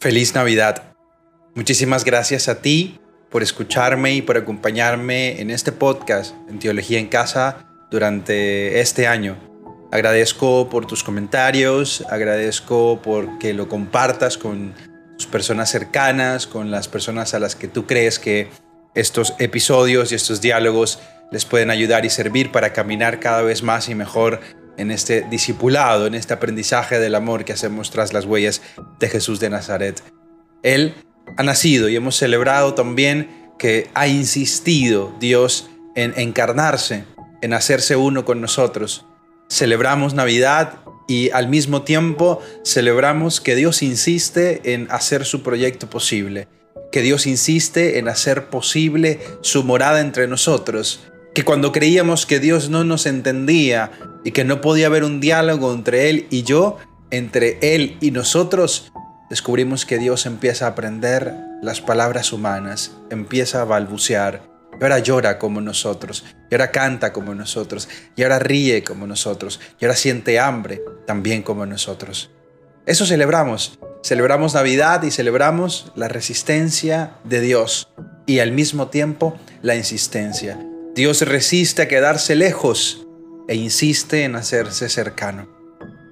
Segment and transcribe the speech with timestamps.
[0.00, 0.94] Feliz Navidad.
[1.56, 3.00] Muchísimas gracias a ti
[3.32, 9.36] por escucharme y por acompañarme en este podcast en Teología en Casa durante este año.
[9.90, 14.72] Agradezco por tus comentarios, agradezco por que lo compartas con
[15.16, 18.50] tus personas cercanas, con las personas a las que tú crees que
[18.94, 21.00] estos episodios y estos diálogos
[21.32, 24.38] les pueden ayudar y servir para caminar cada vez más y mejor
[24.78, 28.62] en este discipulado, en este aprendizaje del amor que hacemos tras las huellas
[28.98, 30.02] de Jesús de Nazaret.
[30.62, 30.94] Él
[31.36, 37.04] ha nacido y hemos celebrado también que ha insistido Dios en encarnarse,
[37.42, 39.04] en hacerse uno con nosotros.
[39.50, 46.48] Celebramos Navidad y al mismo tiempo celebramos que Dios insiste en hacer su proyecto posible,
[46.92, 51.00] que Dios insiste en hacer posible su morada entre nosotros,
[51.34, 53.90] que cuando creíamos que Dios no nos entendía
[54.28, 56.76] y que no podía haber un diálogo entre Él y yo,
[57.10, 58.92] entre Él y nosotros,
[59.30, 61.32] descubrimos que Dios empieza a aprender
[61.62, 64.42] las palabras humanas, empieza a balbucear,
[64.78, 69.60] y ahora llora como nosotros, y ahora canta como nosotros, y ahora ríe como nosotros,
[69.80, 72.30] y ahora siente hambre también como nosotros.
[72.84, 77.88] Eso celebramos, celebramos Navidad y celebramos la resistencia de Dios
[78.26, 80.60] y al mismo tiempo la insistencia.
[80.94, 83.06] Dios resiste a quedarse lejos
[83.48, 85.48] e insiste en hacerse cercano.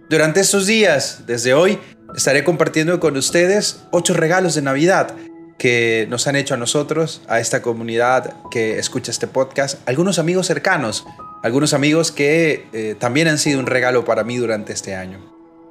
[0.09, 1.79] Durante estos días, desde hoy,
[2.17, 5.15] estaré compartiendo con ustedes ocho regalos de Navidad
[5.59, 10.47] que nos han hecho a nosotros, a esta comunidad que escucha este podcast, algunos amigos
[10.47, 11.07] cercanos,
[11.43, 15.19] algunos amigos que eh, también han sido un regalo para mí durante este año.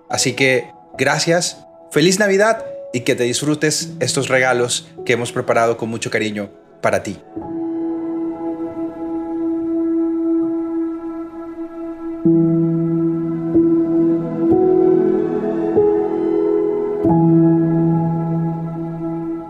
[0.10, 1.60] Así que gracias,
[1.92, 6.50] feliz Navidad y que te disfrutes estos regalos que hemos preparado con mucho cariño
[6.82, 7.20] para ti.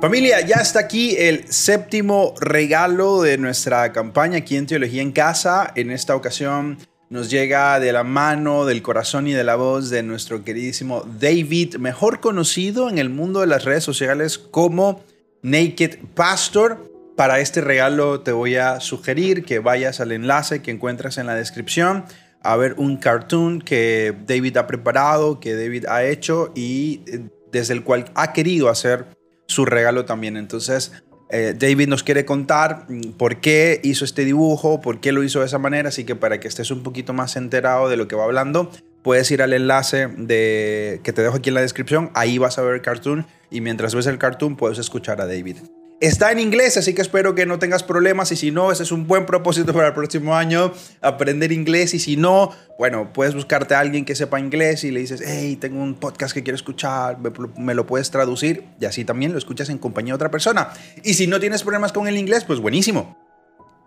[0.02, 5.72] Familia, ya está aquí el séptimo regalo de nuestra campaña aquí en Teología en Casa.
[5.76, 6.78] En esta ocasión
[7.10, 11.78] nos llega de la mano, del corazón y de la voz de nuestro queridísimo David,
[11.78, 15.02] mejor conocido en el mundo de las redes sociales como
[15.44, 16.92] Naked Pastor.
[17.16, 21.36] Para este regalo te voy a sugerir que vayas al enlace que encuentras en la
[21.36, 22.04] descripción
[22.46, 27.74] a ver un cartoon que David ha preparado, que David ha hecho y eh, desde
[27.74, 29.06] el cual ha querido hacer
[29.48, 30.38] su regalo también.
[30.38, 30.92] Entonces,
[31.30, 35.40] eh, David nos quiere contar mm, por qué hizo este dibujo, por qué lo hizo
[35.40, 38.16] de esa manera, así que para que estés un poquito más enterado de lo que
[38.16, 38.70] va hablando,
[39.02, 42.62] puedes ir al enlace de, que te dejo aquí en la descripción, ahí vas a
[42.62, 45.58] ver el cartoon y mientras ves el cartoon puedes escuchar a David.
[46.02, 48.92] Está en inglés, así que espero que no tengas problemas y si no, ese es
[48.92, 53.76] un buen propósito para el próximo año, aprender inglés y si no, bueno, puedes buscarte
[53.76, 57.18] a alguien que sepa inglés y le dices, hey, tengo un podcast que quiero escuchar,
[57.58, 60.70] me, lo puedes traducir y así también lo escuchas en compañía de otra persona.
[61.02, 63.18] Y si no tienes problemas con el inglés, pues buenísimo.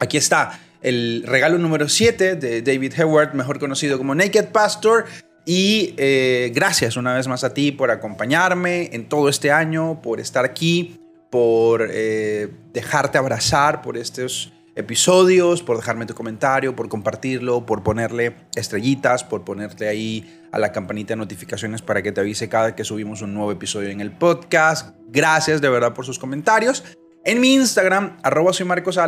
[0.00, 5.04] Aquí está el regalo número 7 de David Hayward, mejor conocido como Naked Pastor.
[5.44, 10.20] Y eh, gracias una vez más a ti por acompañarme en todo este año, por
[10.20, 10.98] estar aquí
[11.30, 18.36] por eh, dejarte abrazar por estos episodios, por dejarme tu comentario, por compartirlo, por ponerle
[18.54, 22.84] estrellitas, por ponerte ahí a la campanita de notificaciones para que te avise cada que
[22.84, 24.94] subimos un nuevo episodio en el podcast.
[25.08, 26.84] Gracias de verdad por sus comentarios.
[27.24, 28.98] En mi Instagram, arroba soy Marcos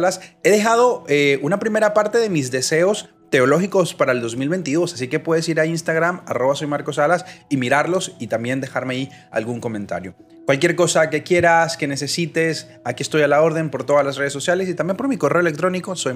[0.43, 4.95] he dejado eh, una primera parte de mis deseos teológicos para el 2022.
[4.95, 7.01] Así que puedes ir a Instagram, arroba soy Marcos
[7.49, 10.15] y mirarlos y también dejarme ahí algún comentario.
[10.45, 14.33] Cualquier cosa que quieras, que necesites, aquí estoy a la orden por todas las redes
[14.33, 16.13] sociales y también por mi correo electrónico, soy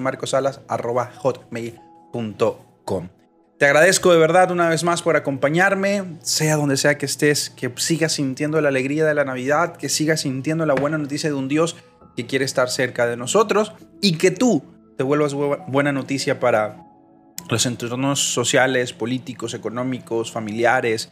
[1.21, 3.09] hotmail.com.
[3.57, 7.71] Te agradezco de verdad una vez más por acompañarme, sea donde sea que estés, que
[7.77, 11.47] sigas sintiendo la alegría de la Navidad, que sigas sintiendo la buena noticia de un
[11.47, 11.77] Dios
[12.17, 13.71] que quiere estar cerca de nosotros
[14.01, 14.63] y que tú
[14.97, 16.84] te vuelvas buena noticia para
[17.49, 21.11] los entornos sociales, políticos, económicos, familiares,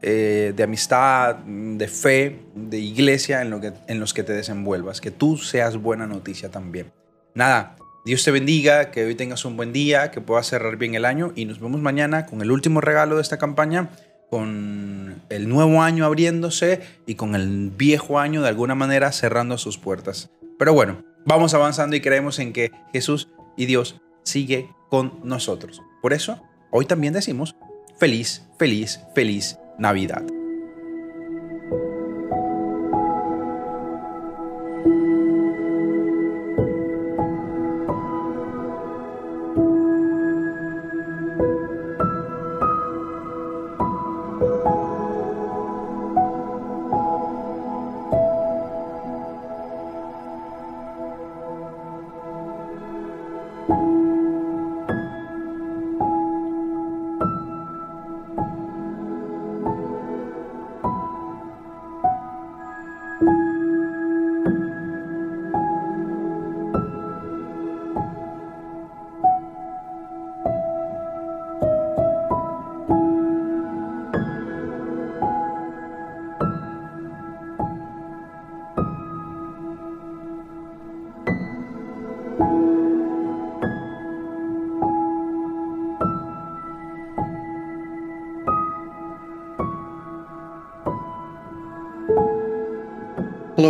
[0.00, 5.00] eh, de amistad, de fe, de iglesia en, lo que, en los que te desenvuelvas.
[5.00, 6.92] Que tú seas buena noticia también.
[7.34, 11.04] Nada, Dios te bendiga, que hoy tengas un buen día, que puedas cerrar bien el
[11.04, 13.90] año y nos vemos mañana con el último regalo de esta campaña,
[14.28, 19.78] con el nuevo año abriéndose y con el viejo año de alguna manera cerrando sus
[19.78, 20.30] puertas.
[20.58, 25.80] Pero bueno, vamos avanzando y creemos en que Jesús y Dios sigue con nosotros.
[26.02, 27.56] Por eso, hoy también decimos
[27.96, 30.22] feliz, feliz, feliz Navidad.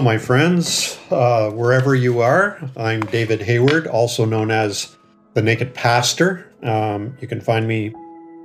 [0.03, 2.59] My friends, uh, wherever you are.
[2.77, 4.97] I'm David Hayward, also known as
[5.35, 6.53] the Naked Pastor.
[6.65, 7.95] Um, you can find me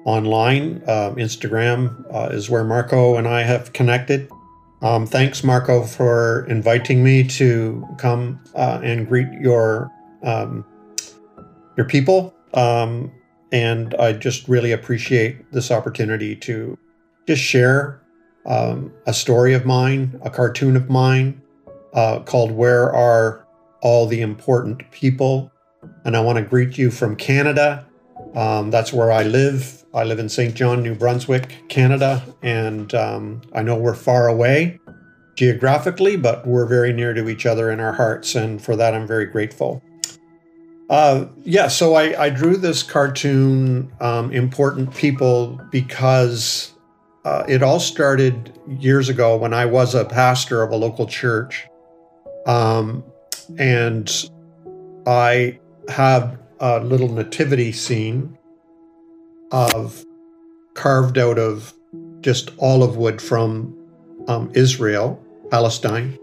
[0.06, 0.83] online.
[0.88, 4.30] Um, Instagram uh, is where Marco and I have connected.
[4.83, 10.63] Um, thanks, Marco, for inviting me to come uh, and greet your um,
[11.75, 12.36] your people.
[12.54, 13.12] Um,
[13.51, 16.77] and I just really appreciate this opportunity to
[17.25, 18.00] just share
[18.45, 21.42] um, a story of mine, a cartoon of mine
[21.93, 23.47] uh, called Where Are
[23.81, 25.51] All the Important People?
[26.05, 27.87] And I want to greet you from Canada.
[28.35, 29.85] Um, that's where I live.
[29.93, 30.53] I live in St.
[30.53, 32.23] John, New Brunswick, Canada.
[32.41, 34.79] And um, I know we're far away
[35.35, 38.35] geographically, but we're very near to each other in our hearts.
[38.35, 39.83] And for that, I'm very grateful.
[40.89, 46.73] Uh, yeah, so I, I, drew this cartoon, um, Important People, because
[47.25, 51.67] uh, it all started years ago when I was a pastor of a local church.
[52.47, 53.03] Um,
[53.59, 54.11] and
[55.05, 55.59] I
[55.89, 58.38] have a little nativity scene
[59.51, 60.03] of
[60.73, 61.73] carved out of
[62.21, 63.75] just olive wood from
[64.27, 66.17] um, Israel, Palestine.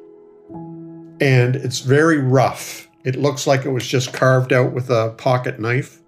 [1.21, 2.89] And it's very rough.
[3.05, 6.01] It looks like it was just carved out with a pocket knife.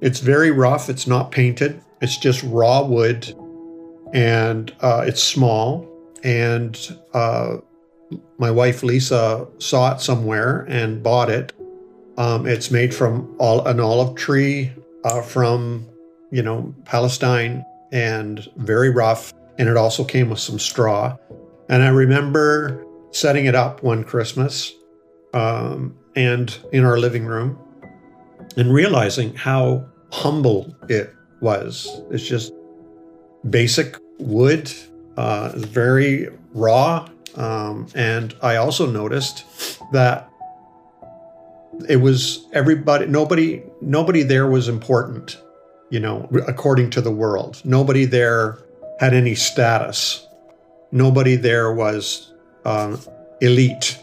[0.00, 0.88] It's very rough.
[0.88, 1.82] It's not painted.
[2.00, 3.32] It's just raw wood
[4.12, 5.88] and uh, it's small.
[6.24, 6.78] And
[7.14, 7.58] uh,
[8.38, 11.52] my wife Lisa saw it somewhere and bought it.
[12.18, 14.72] Um, it's made from all, an olive tree
[15.04, 15.88] uh, from,
[16.30, 19.32] you know, Palestine and very rough.
[19.58, 21.16] And it also came with some straw.
[21.68, 24.72] And I remember setting it up one Christmas
[25.34, 27.58] um, and in our living room
[28.56, 32.02] and realizing how humble it was.
[32.10, 32.52] It's just
[33.48, 34.72] basic wood,
[35.16, 37.08] uh, very raw.
[37.34, 39.44] Um, and I also noticed
[39.92, 40.28] that
[41.88, 45.40] it was everybody, nobody, nobody there was important,
[45.90, 47.60] you know, according to the world.
[47.64, 48.58] Nobody there
[49.00, 50.26] had any status.
[50.90, 52.32] Nobody there was
[52.64, 52.96] uh,
[53.40, 53.98] elite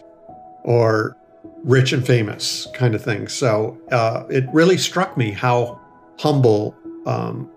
[0.63, 1.15] or
[1.63, 3.27] rich and famous kind of thing.
[3.27, 5.79] So uh, it really struck me how
[6.19, 7.49] humble um,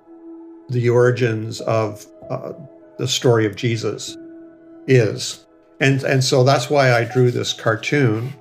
[0.69, 2.53] the origins of uh,
[2.99, 4.17] the story of Jesus
[4.87, 5.47] is.
[5.83, 8.33] And, and so that's why I drew this cartoon.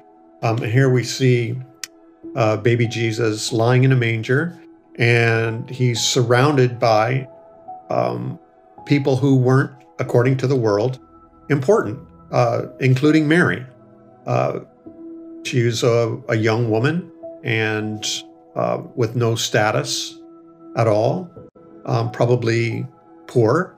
[0.43, 1.59] Um, here we see
[2.35, 4.61] uh, baby Jesus lying in a manger,
[4.99, 7.27] and he's surrounded by
[7.89, 8.39] um,
[8.85, 10.99] people who weren't, according to the world,
[11.49, 11.99] important,
[12.31, 13.65] uh, including Mary.
[14.27, 14.59] Uh,
[15.43, 17.11] she was a, a, young woman
[17.43, 18.23] and
[18.55, 20.19] uh, with no status
[20.77, 21.27] at all,
[21.85, 22.85] um, probably
[23.25, 23.75] poor.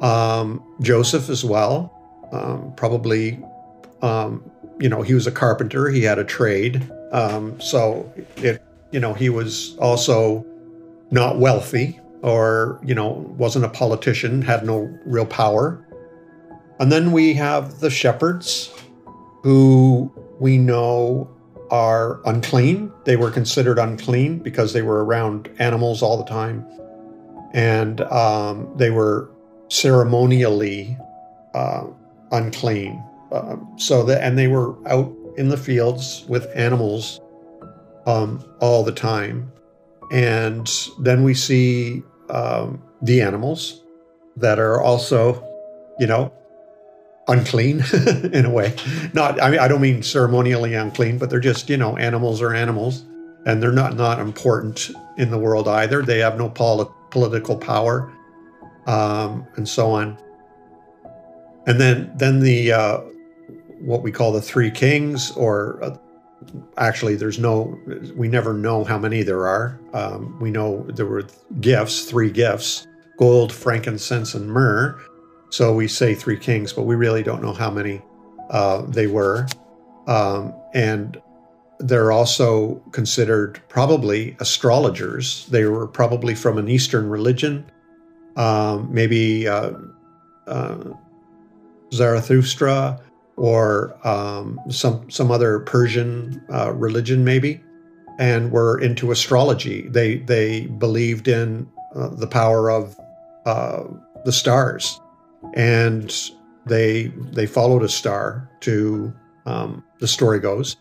[0.00, 2.01] Um, Joseph as well,
[2.32, 3.42] um, probably,
[4.02, 5.88] um, you know, he was a carpenter.
[5.88, 10.44] He had a trade, um, so it, you know, he was also
[11.10, 15.86] not wealthy or you know wasn't a politician, had no real power.
[16.80, 18.72] And then we have the shepherds,
[19.42, 21.30] who we know
[21.70, 22.92] are unclean.
[23.04, 26.66] They were considered unclean because they were around animals all the time
[27.52, 29.30] and um, they were
[29.68, 30.96] ceremonially
[31.54, 31.84] uh,
[32.32, 33.02] unclean.
[33.30, 37.20] Uh, so that and they were out in the fields with animals
[38.06, 39.50] um, all the time,
[40.10, 40.70] and
[41.00, 43.82] then we see um, the animals
[44.36, 45.42] that are also,
[45.98, 46.32] you know,
[47.28, 47.82] unclean
[48.32, 48.74] in a way.
[49.14, 52.52] Not I mean I don't mean ceremonially unclean, but they're just you know animals are
[52.52, 53.04] animals,
[53.46, 56.02] and they're not not important in the world either.
[56.02, 58.10] They have no politics political power,
[58.86, 60.18] um, and so on.
[61.66, 63.00] And then, then the uh,
[63.80, 65.96] what we call the three kings, or uh,
[66.78, 67.78] actually, there's no,
[68.16, 69.80] we never know how many there are.
[69.92, 71.24] Um, we know there were
[71.60, 72.86] gifts, three gifts:
[73.18, 75.00] gold, frankincense, and myrrh.
[75.50, 78.00] So we say three kings, but we really don't know how many
[78.50, 79.46] uh, they were.
[80.06, 81.20] Um, and
[81.78, 85.46] they're also considered probably astrologers.
[85.46, 87.70] They were probably from an Eastern religion,
[88.36, 89.72] um, maybe uh,
[90.46, 90.92] uh,
[91.92, 93.00] Zarathustra
[93.36, 97.62] or um, some some other Persian uh, religion, maybe,
[98.18, 99.88] and were into astrology.
[99.88, 102.96] They they believed in uh, the power of
[103.46, 103.84] uh,
[104.24, 105.00] the stars,
[105.54, 106.14] and
[106.66, 109.12] they they followed a star to
[109.46, 110.76] um, the story goes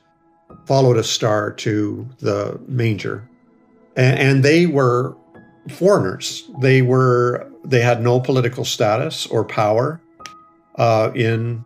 [0.66, 3.28] followed a star to the manger.
[3.96, 5.16] And, and they were
[5.70, 6.50] foreigners.
[6.62, 10.02] They were they had no political status or power
[10.76, 11.66] uh, in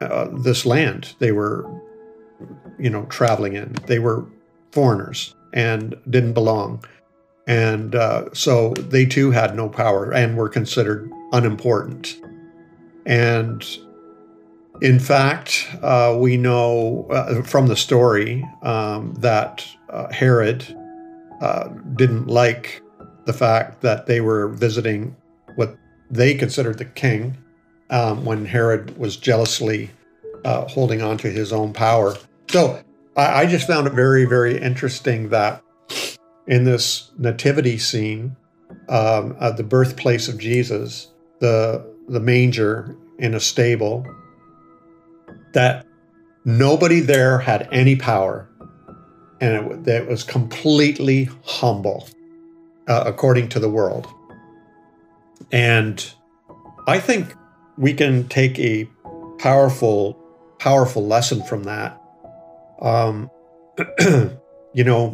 [0.00, 1.64] uh, this land they were,
[2.78, 3.74] you know, traveling in.
[3.86, 4.26] They were
[4.72, 6.84] foreigners and didn't belong.
[7.46, 12.20] And uh, so they too had no power and were considered unimportant.
[13.06, 13.64] And
[14.82, 20.76] in fact, uh, we know uh, from the story um, that uh, Herod
[21.40, 22.82] uh, didn't like
[23.24, 25.16] the fact that they were visiting
[25.54, 25.76] what
[26.10, 27.36] they considered the king
[27.90, 29.90] um, when Herod was jealously
[30.44, 32.16] uh, holding on to his own power.
[32.48, 32.82] So
[33.16, 35.62] I, I just found it very, very interesting that
[36.46, 38.36] in this nativity scene,
[38.88, 41.08] um, the birthplace of Jesus,
[41.40, 44.06] the the manger in a stable,
[45.52, 45.84] that
[46.44, 48.48] nobody there had any power,
[49.40, 52.08] and it, it was completely humble,
[52.86, 54.06] uh, according to the world.
[55.50, 56.08] And
[56.86, 57.34] I think
[57.78, 58.88] we can take a
[59.38, 60.18] powerful,
[60.58, 62.00] powerful lesson from that.
[62.80, 63.30] Um,
[64.74, 65.10] you know,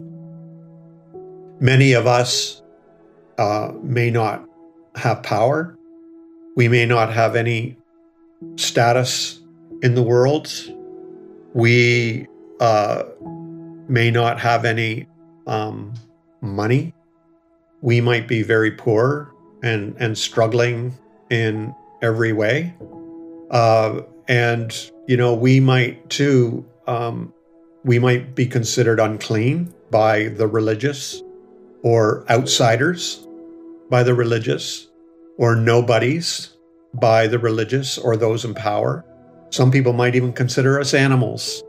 [1.61, 2.63] many of us
[3.39, 4.45] uh, may not
[4.95, 5.77] have power.
[6.57, 7.77] We may not have any
[8.57, 9.41] status
[9.83, 10.53] in the world.
[11.55, 12.27] We
[12.61, 13.05] uh,
[13.89, 15.09] may not have any
[15.47, 15.95] um,
[16.41, 16.95] money.
[17.81, 20.95] We might be very poor and, and struggling
[21.31, 22.75] in every way.
[23.51, 27.33] Uh, and, you know, we might too, um,
[27.85, 31.23] we might be considered unclean by the religious
[31.83, 33.27] or outsiders
[33.91, 34.89] by the religious
[35.37, 36.57] or nobodies
[36.95, 39.05] by the religious or those in power.
[39.51, 41.63] Some people might even consider us animals.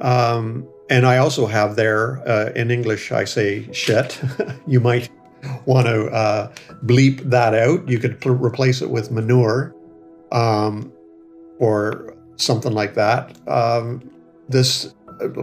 [0.00, 4.20] Um, and I also have there, uh, in English, I say shit.
[4.66, 5.10] you might
[5.66, 6.52] want to uh,
[6.84, 7.88] bleep that out.
[7.88, 9.74] You could pl- replace it with manure
[10.32, 10.92] um,
[11.58, 13.36] or something like that.
[13.48, 14.10] Um,
[14.48, 14.94] this,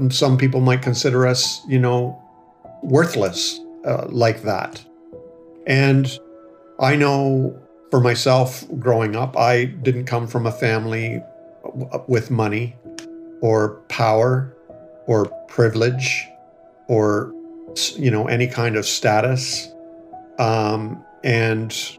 [0.10, 2.22] some people might consider us, you know,
[2.84, 4.84] worthless uh, like that.
[5.68, 6.20] And
[6.80, 7.60] I know
[7.92, 11.22] for myself growing up, I didn't come from a family
[12.08, 12.76] with money
[13.42, 14.56] or power
[15.08, 16.28] or privilege
[16.88, 17.34] or
[17.96, 19.71] you know any kind of status
[20.42, 21.98] um, and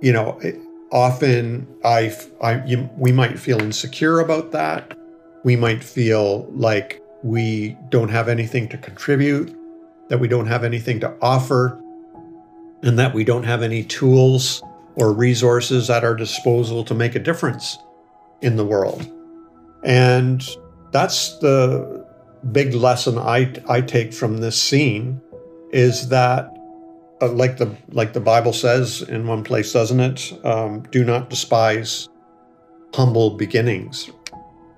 [0.00, 0.40] you know
[0.90, 4.96] often I, I you, we might feel insecure about that
[5.44, 9.56] we might feel like we don't have anything to contribute
[10.08, 11.80] that we don't have anything to offer
[12.82, 14.62] and that we don't have any tools
[14.96, 17.78] or resources at our disposal to make a difference
[18.42, 19.10] in the world.
[19.82, 20.46] And
[20.92, 22.06] that's the
[22.52, 25.20] big lesson I, I take from this scene
[25.72, 26.53] is that
[27.24, 30.32] uh, like the like the Bible says in one place, doesn't it?
[30.44, 32.08] Um, do not despise
[32.94, 34.10] humble beginnings.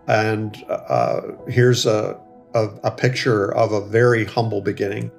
[0.09, 2.19] And uh, here's a,
[2.55, 5.11] a, a picture of a very humble beginning,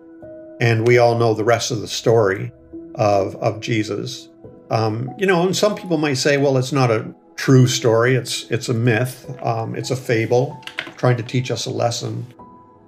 [0.61, 2.51] and we all know the rest of the story
[2.95, 4.29] of of Jesus.
[4.69, 8.15] Um, you know, and some people might say, well, it's not a true story.
[8.15, 9.29] It's it's a myth.
[9.43, 10.63] Um, it's a fable,
[10.97, 12.25] trying to teach us a lesson.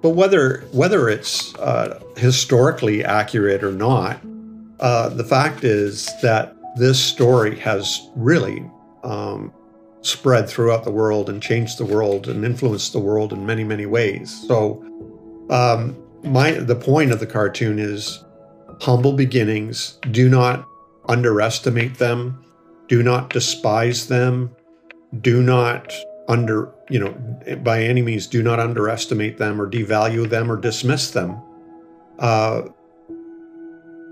[0.02, 4.20] But whether whether it's uh, historically accurate or not,
[4.80, 8.68] uh, the fact is that this story has really
[9.04, 9.52] um,
[10.02, 13.86] spread throughout the world and changed the world and influenced the world in many many
[13.86, 14.44] ways.
[14.46, 14.82] So,
[15.50, 18.24] um, my the point of the cartoon is
[18.80, 19.98] humble beginnings.
[20.10, 20.66] Do not
[21.08, 22.44] underestimate them.
[22.88, 24.54] Do not despise them.
[25.20, 25.92] Do not
[26.28, 31.10] under, you know, by any means, do not underestimate them or devalue them or dismiss
[31.10, 31.42] them.
[32.20, 32.62] Uh,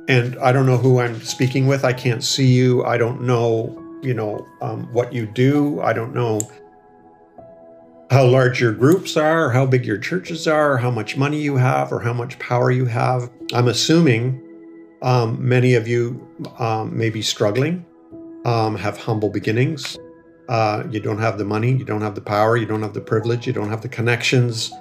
[0.09, 1.85] and I don't know who I'm speaking with.
[1.85, 2.85] I can't see you.
[2.85, 5.81] I don't know, you know, um, what you do.
[5.81, 6.41] I don't know
[8.11, 11.93] how large your groups are, how big your churches are, how much money you have,
[11.93, 13.31] or how much power you have.
[13.53, 14.43] I'm assuming
[15.03, 16.27] um, many of you
[16.59, 17.85] um, may be struggling
[18.45, 19.99] um, have humble beginnings.
[20.49, 23.01] Uh, you don't have the money, you don't have the power, you don't have the
[23.01, 24.73] privilege, you don't have the connections,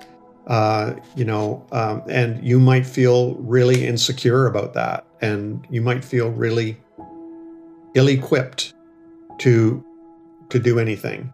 [0.48, 6.04] uh, you know, um, and you might feel really insecure about that, and you might
[6.04, 6.77] feel really
[7.96, 8.74] ill-equipped
[9.39, 9.84] to
[10.50, 11.34] to do anything.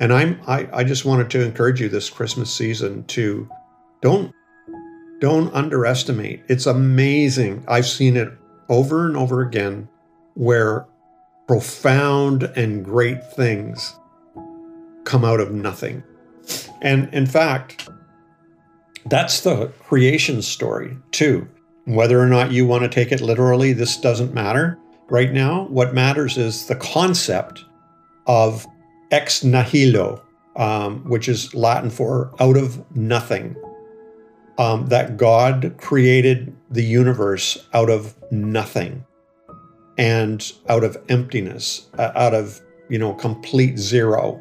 [0.00, 3.48] And I'm I, I just wanted to encourage you this Christmas season to
[4.00, 4.32] don't
[5.20, 6.42] don't underestimate.
[6.48, 7.64] It's amazing.
[7.68, 8.32] I've seen it
[8.68, 9.88] over and over again
[10.34, 10.86] where
[11.46, 13.94] profound and great things
[15.04, 16.02] come out of nothing.
[16.82, 17.88] And in fact,
[19.06, 21.48] that's the creation story too.
[21.86, 25.66] Whether or not you want to take it literally, this doesn't matter right now.
[25.66, 27.64] What matters is the concept
[28.26, 28.66] of
[29.10, 30.22] ex nihilo,
[30.56, 33.56] um, which is Latin for out of nothing.
[34.56, 39.04] Um, that God created the universe out of nothing
[39.98, 44.40] and out of emptiness, uh, out of, you know, complete zero.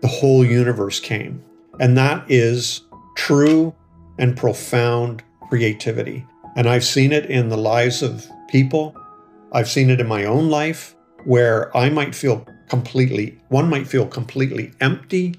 [0.00, 1.40] The whole universe came.
[1.78, 2.80] And that is
[3.16, 3.72] true
[4.18, 6.26] and profound creativity.
[6.56, 8.96] And I've seen it in the lives of people.
[9.52, 10.94] I've seen it in my own life
[11.24, 15.34] where I might feel completely, one might feel completely empty.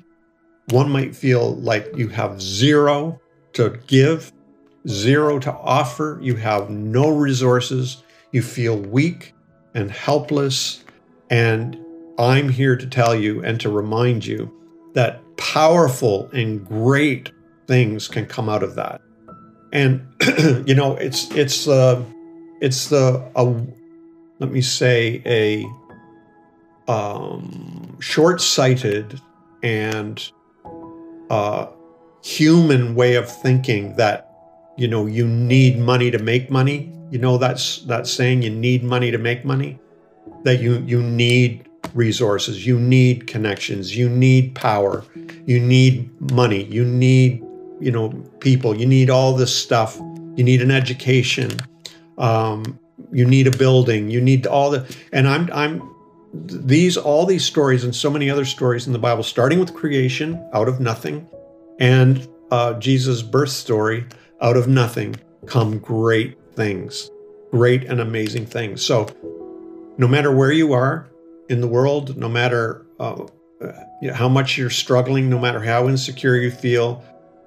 [0.70, 3.20] One might feel like you have zero
[3.54, 4.32] to give,
[4.88, 6.20] zero to offer.
[6.22, 8.04] You have no resources.
[8.32, 9.34] You feel weak
[9.76, 10.84] and helpless.
[11.30, 11.78] And
[12.18, 14.52] I'm here to tell you and to remind you
[14.94, 17.32] that powerful and great
[17.68, 19.02] things can come out of that.
[19.72, 20.08] And
[20.68, 22.04] you know, it's it's uh,
[22.62, 23.44] it's the a,
[24.40, 25.66] let me say a
[26.92, 29.20] um, short-sighted
[29.64, 30.32] and
[31.30, 31.68] uh,
[32.24, 34.32] human way of thinking that
[34.78, 36.92] you know you need money to make money.
[37.12, 39.80] You know that's that saying you need money to make money.
[40.44, 45.04] That you you need resources, you need connections, you need power,
[45.46, 47.45] you need money, you need
[47.80, 48.10] you know
[48.40, 49.98] people, you need all this stuff.
[50.36, 51.52] You need an education.
[52.18, 52.80] Um,
[53.12, 54.10] you need a building.
[54.10, 55.96] You need all the and I'm I'm
[56.34, 60.48] these all these stories and so many other stories in the Bible, starting with creation
[60.54, 61.28] out of nothing,
[61.80, 64.06] and uh, Jesus' birth story
[64.42, 67.10] out of nothing, come great things,
[67.52, 68.86] great and amazing things.
[68.86, 69.08] So,
[69.98, 71.08] no matter where you are
[71.50, 73.26] in the world, no matter uh,
[74.10, 77.04] know, how much you're struggling, no matter how insecure you feel,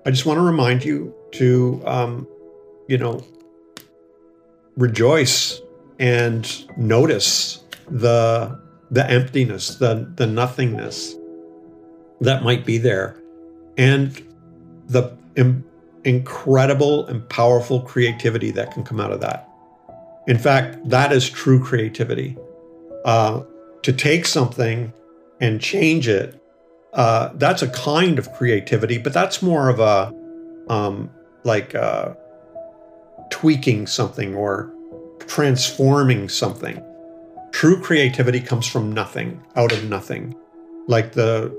[0.09, 2.27] I just want to remind you to, um,
[2.87, 3.23] you know,
[4.75, 5.61] rejoice
[5.99, 8.59] and notice the
[8.91, 11.15] the emptiness, the the nothingness
[12.23, 13.21] that might be there,
[13.77, 14.19] and
[14.87, 15.63] the Im-
[16.05, 19.47] incredible and powerful creativity that can come out of that.
[20.27, 22.35] In fact, that is true creativity.
[23.05, 23.43] Uh,
[23.83, 24.91] to take something
[25.43, 26.43] and change it,
[26.95, 30.13] uh, that's a kind of creativity, but that's more of a
[30.69, 31.11] um,
[31.45, 32.15] like uh,
[33.31, 34.73] tweaking something or
[35.21, 36.83] transforming something.
[37.53, 40.35] True creativity comes from nothing, out of nothing,
[40.87, 41.55] like the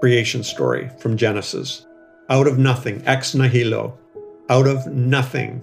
[0.00, 1.86] creation story from Genesis.
[2.30, 3.96] Out of nothing, ex nihilo,
[4.50, 5.62] out of nothing.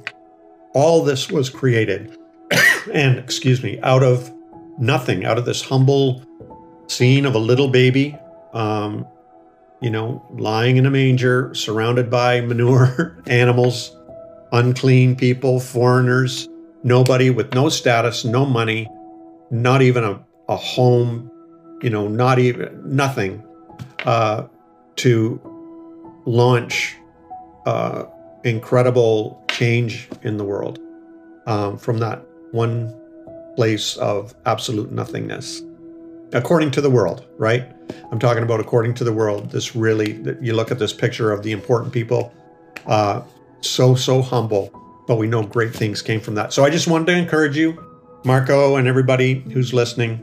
[0.74, 2.18] All this was created.
[2.94, 4.34] and, excuse me, out of
[4.80, 6.24] nothing, out of this humble
[6.88, 8.18] scene of a little baby,
[8.56, 9.06] um,
[9.82, 13.96] you know, lying in a manger, surrounded by manure, animals,
[14.52, 16.48] unclean people, foreigners,
[16.84, 18.90] nobody with no status, no money,
[19.52, 21.30] not even a, a home,
[21.84, 23.44] you know, not even nothing
[24.06, 24.48] uh,
[24.96, 25.40] to
[26.26, 26.96] launch
[27.66, 28.06] uh,
[28.44, 30.80] incredible change in the world
[31.48, 32.94] um, from that one
[33.56, 35.62] place of absolute nothingness.
[36.36, 37.72] According to the world, right?
[38.12, 39.52] I'm talking about according to the world.
[39.52, 42.34] This really, you look at this picture of the important people,
[42.86, 43.22] uh,
[43.62, 44.70] so, so humble,
[45.08, 46.52] but we know great things came from that.
[46.52, 47.82] So I just wanted to encourage you
[48.26, 50.20] Marco and everybody who's listening,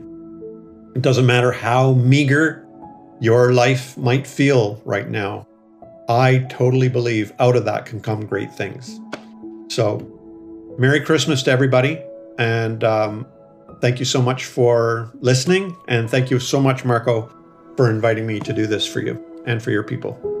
[0.95, 2.67] it doesn't matter how meager
[3.19, 5.47] your life might feel right now.
[6.09, 8.99] I totally believe out of that can come great things.
[9.69, 10.07] So,
[10.77, 12.01] Merry Christmas to everybody.
[12.37, 13.25] And um,
[13.83, 15.75] thank you so much for listening.
[15.89, 17.29] And thank you so much, Marco,
[17.75, 20.32] for inviting me to do this for you and for your people.